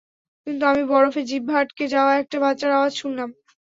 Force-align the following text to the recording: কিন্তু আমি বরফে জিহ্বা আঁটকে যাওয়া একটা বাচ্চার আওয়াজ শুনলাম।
কিন্তু 0.47 0.63
আমি 0.65 0.83
বরফে 0.91 1.21
জিহ্বা 1.29 1.53
আঁটকে 1.59 1.85
যাওয়া 1.93 2.13
একটা 2.21 2.37
বাচ্চার 2.43 2.71
আওয়াজ 2.71 2.93
শুনলাম। 3.01 3.29